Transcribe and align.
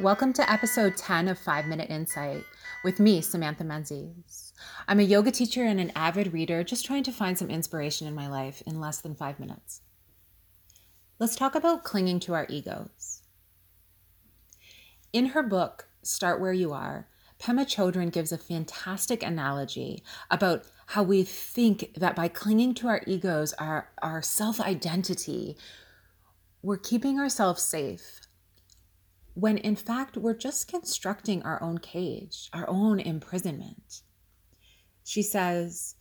Welcome 0.00 0.32
to 0.32 0.50
episode 0.50 0.96
10 0.96 1.28
of 1.28 1.38
5 1.38 1.66
Minute 1.68 1.88
Insight 1.88 2.42
with 2.82 2.98
me, 2.98 3.20
Samantha 3.20 3.62
Menzies. 3.62 4.52
I'm 4.88 4.98
a 4.98 5.04
yoga 5.04 5.30
teacher 5.30 5.62
and 5.62 5.78
an 5.78 5.92
avid 5.94 6.32
reader, 6.32 6.64
just 6.64 6.84
trying 6.84 7.04
to 7.04 7.12
find 7.12 7.38
some 7.38 7.48
inspiration 7.48 8.08
in 8.08 8.14
my 8.14 8.26
life 8.26 8.60
in 8.66 8.80
less 8.80 9.00
than 9.00 9.14
five 9.14 9.38
minutes. 9.38 9.82
Let's 11.20 11.36
talk 11.36 11.54
about 11.54 11.84
clinging 11.84 12.18
to 12.20 12.34
our 12.34 12.44
egos. 12.50 13.22
In 15.12 15.26
her 15.26 15.44
book, 15.44 15.86
Start 16.02 16.40
Where 16.40 16.52
You 16.52 16.72
Are, 16.72 17.06
Pema 17.40 17.64
Chodron 17.64 18.10
gives 18.10 18.32
a 18.32 18.38
fantastic 18.38 19.22
analogy 19.22 20.02
about 20.28 20.64
how 20.86 21.04
we 21.04 21.22
think 21.22 21.94
that 21.96 22.16
by 22.16 22.26
clinging 22.26 22.74
to 22.74 22.88
our 22.88 23.00
egos, 23.06 23.52
our, 23.60 23.90
our 24.02 24.22
self 24.22 24.60
identity, 24.60 25.56
we're 26.62 26.78
keeping 26.78 27.20
ourselves 27.20 27.62
safe 27.62 28.22
when 29.34 29.58
in 29.58 29.76
fact 29.76 30.16
we're 30.16 30.36
just 30.36 30.68
constructing 30.68 31.42
our 31.42 31.62
own 31.62 31.78
cage, 31.78 32.48
our 32.52 32.68
own 32.68 33.00
imprisonment. 33.00 34.02
She 35.04 35.22
says, 35.22 35.96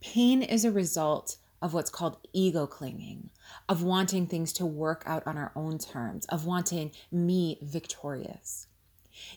pain 0.00 0.42
is 0.42 0.64
a 0.64 0.72
result 0.72 1.38
of 1.62 1.72
what's 1.72 1.88
called 1.88 2.18
ego 2.32 2.66
clinging, 2.66 3.30
of 3.68 3.82
wanting 3.82 4.26
things 4.26 4.52
to 4.52 4.66
work 4.66 5.02
out 5.06 5.26
on 5.26 5.38
our 5.38 5.50
own 5.56 5.78
terms, 5.78 6.26
of 6.26 6.44
wanting 6.44 6.90
me 7.10 7.58
victorious. 7.62 8.66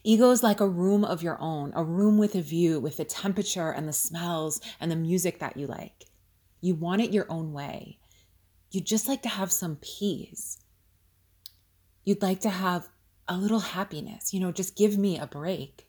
Ego 0.04 0.31
is 0.31 0.44
like 0.44 0.59
a 0.59 0.67
room 0.67 1.06
of 1.06 1.22
your 1.22 1.40
own, 1.40 1.72
a 1.76 1.84
room 1.84 2.17
with 2.17 2.36
a 2.36 2.42
view, 2.42 2.80
with 2.80 2.98
the 2.98 3.06
temperature 3.06 3.70
and 3.70 3.88
the 3.88 3.94
smells 3.94 4.59
and 4.80 4.92
the 4.92 4.95
music 4.95 5.40
that 5.40 5.56
you 5.56 5.67
like. 5.67 6.06
You 6.59 6.73
want 6.76 7.02
it 7.02 7.14
your 7.14 7.28
own 7.30 7.53
way. 7.53 8.00
You'd 8.72 8.86
just 8.86 9.08
like 9.08 9.22
to 9.22 9.30
have 9.30 9.52
some 9.52 9.78
peace. 9.78 10.58
You'd 12.03 12.22
like 12.22 12.42
to 12.42 12.50
have 12.50 12.90
a 13.28 13.38
little 13.38 13.59
happiness, 13.59 14.33
you 14.33 14.39
know, 14.39 14.52
just 14.52 14.75
give 14.75 14.97
me 14.97 15.17
a 15.17 15.28
break. 15.28 15.88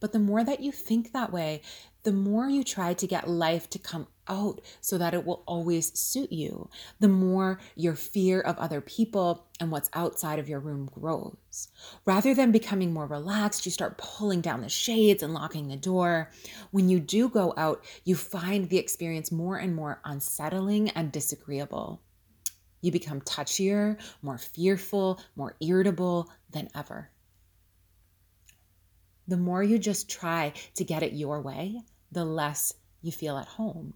But 0.00 0.12
the 0.12 0.18
more 0.18 0.42
that 0.42 0.60
you 0.60 0.72
think 0.72 1.12
that 1.12 1.30
way, 1.30 1.60
the 2.02 2.12
more 2.12 2.48
you 2.48 2.64
try 2.64 2.94
to 2.94 3.06
get 3.06 3.28
life 3.28 3.68
to 3.70 3.78
come 3.78 4.06
out 4.26 4.62
so 4.80 4.96
that 4.96 5.12
it 5.12 5.26
will 5.26 5.42
always 5.46 5.98
suit 5.98 6.32
you, 6.32 6.70
the 6.98 7.08
more 7.08 7.60
your 7.76 7.94
fear 7.94 8.40
of 8.40 8.56
other 8.58 8.80
people 8.80 9.46
and 9.60 9.70
what's 9.70 9.90
outside 9.92 10.38
of 10.38 10.48
your 10.48 10.60
room 10.60 10.88
grows. 10.90 11.68
Rather 12.06 12.32
than 12.32 12.50
becoming 12.50 12.94
more 12.94 13.06
relaxed, 13.06 13.66
you 13.66 13.72
start 13.72 13.98
pulling 13.98 14.40
down 14.40 14.62
the 14.62 14.70
shades 14.70 15.22
and 15.22 15.34
locking 15.34 15.68
the 15.68 15.76
door. 15.76 16.30
When 16.70 16.88
you 16.88 16.98
do 16.98 17.28
go 17.28 17.52
out, 17.58 17.84
you 18.04 18.16
find 18.16 18.70
the 18.70 18.78
experience 18.78 19.30
more 19.30 19.58
and 19.58 19.76
more 19.76 20.00
unsettling 20.04 20.88
and 20.90 21.12
disagreeable. 21.12 22.00
You 22.80 22.92
become 22.92 23.20
touchier, 23.20 23.98
more 24.22 24.38
fearful, 24.38 25.20
more 25.36 25.56
irritable 25.60 26.30
than 26.50 26.68
ever. 26.74 27.10
The 29.28 29.36
more 29.36 29.62
you 29.62 29.78
just 29.78 30.10
try 30.10 30.52
to 30.74 30.84
get 30.84 31.02
it 31.02 31.12
your 31.12 31.40
way, 31.40 31.80
the 32.10 32.24
less 32.24 32.72
you 33.02 33.12
feel 33.12 33.38
at 33.38 33.46
home. 33.46 33.94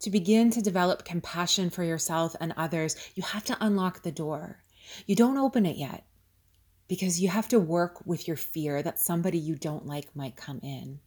To 0.00 0.10
begin 0.10 0.50
to 0.50 0.62
develop 0.62 1.04
compassion 1.04 1.70
for 1.70 1.82
yourself 1.82 2.36
and 2.40 2.54
others, 2.56 2.96
you 3.14 3.22
have 3.22 3.44
to 3.46 3.56
unlock 3.60 4.02
the 4.02 4.12
door. 4.12 4.62
You 5.06 5.16
don't 5.16 5.38
open 5.38 5.66
it 5.66 5.76
yet 5.76 6.04
because 6.86 7.20
you 7.20 7.28
have 7.28 7.48
to 7.48 7.58
work 7.58 8.06
with 8.06 8.28
your 8.28 8.36
fear 8.36 8.82
that 8.82 8.98
somebody 8.98 9.38
you 9.38 9.56
don't 9.56 9.86
like 9.86 10.14
might 10.14 10.36
come 10.36 10.60
in. 10.62 11.00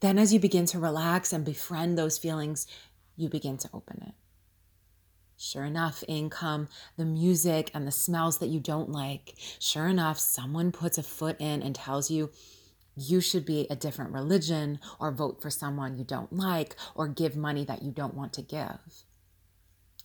Then, 0.00 0.18
as 0.18 0.32
you 0.32 0.38
begin 0.38 0.66
to 0.66 0.78
relax 0.78 1.32
and 1.32 1.44
befriend 1.44 1.98
those 1.98 2.18
feelings, 2.18 2.66
you 3.18 3.28
begin 3.28 3.58
to 3.58 3.68
open 3.74 4.02
it. 4.06 4.14
Sure 5.36 5.64
enough, 5.64 6.02
in 6.08 6.30
come 6.30 6.68
the 6.96 7.04
music 7.04 7.70
and 7.74 7.86
the 7.86 7.92
smells 7.92 8.38
that 8.38 8.48
you 8.48 8.58
don't 8.58 8.90
like. 8.90 9.34
Sure 9.60 9.86
enough, 9.86 10.18
someone 10.18 10.72
puts 10.72 10.98
a 10.98 11.02
foot 11.02 11.36
in 11.38 11.62
and 11.62 11.74
tells 11.74 12.10
you 12.10 12.30
you 12.96 13.20
should 13.20 13.44
be 13.44 13.66
a 13.70 13.76
different 13.76 14.12
religion 14.12 14.80
or 14.98 15.12
vote 15.12 15.40
for 15.40 15.50
someone 15.50 15.96
you 15.96 16.04
don't 16.04 16.32
like 16.32 16.74
or 16.96 17.06
give 17.06 17.36
money 17.36 17.64
that 17.64 17.82
you 17.82 17.92
don't 17.92 18.14
want 18.14 18.32
to 18.32 18.42
give. 18.42 19.04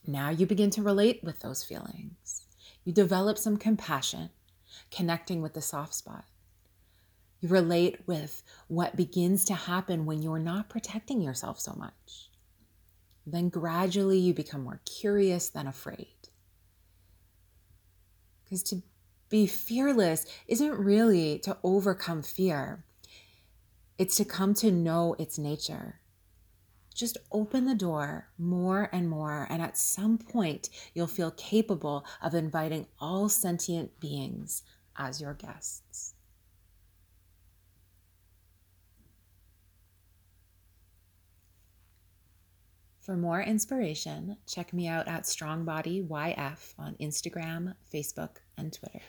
Now 0.06 0.30
you 0.30 0.46
begin 0.46 0.70
to 0.72 0.84
relate 0.84 1.24
with 1.24 1.40
those 1.40 1.64
feelings. 1.64 2.46
You 2.84 2.94
develop 2.94 3.38
some 3.38 3.58
compassion, 3.58 4.30
connecting 4.92 5.42
with 5.42 5.54
the 5.54 5.62
soft 5.62 5.96
spot. 5.96 6.26
You 7.40 7.50
relate 7.50 8.06
with 8.06 8.44
what 8.68 8.96
begins 8.96 9.46
to 9.46 9.54
happen 9.54 10.06
when 10.06 10.22
you're 10.22 10.40
not 10.40 10.70
protecting 10.70 11.22
yourself 11.22 11.60
so 11.60 11.74
much. 11.74 12.30
Then 13.26 13.50
gradually 13.50 14.18
you 14.18 14.34
become 14.34 14.64
more 14.64 14.82
curious 14.86 15.50
than 15.50 15.68
afraid. 15.68 16.30
Because 18.44 18.64
to 18.64 18.84
be 19.30 19.48
fearless 19.48 20.26
isn't 20.48 20.78
really 20.78 21.40
to 21.40 21.58
overcome 21.64 22.22
fear, 22.22 22.84
it's 23.98 24.16
to 24.18 24.26
come 24.26 24.54
to 24.56 24.72
know 24.72 25.16
its 25.18 25.38
nature. 25.38 26.02
Just 26.94 27.18
open 27.32 27.66
the 27.66 27.74
door 27.74 28.30
more 28.38 28.90
and 28.92 29.10
more, 29.10 29.48
and 29.50 29.62
at 29.62 29.78
some 29.78 30.18
point, 30.18 30.70
you'll 30.94 31.08
feel 31.08 31.32
capable 31.32 32.06
of 32.22 32.36
inviting 32.36 32.86
all 33.00 33.30
sentient 33.30 34.00
beings 34.00 34.62
as 34.96 35.20
your 35.20 35.34
guests. 35.34 36.14
For 43.04 43.18
more 43.18 43.42
inspiration, 43.42 44.38
check 44.48 44.72
me 44.72 44.88
out 44.88 45.10
at 45.10 45.24
StrongBodyYF 45.24 46.74
on 46.80 46.96
Instagram, 47.02 47.74
Facebook, 47.94 48.38
and 48.58 48.72
Twitter. 48.72 49.02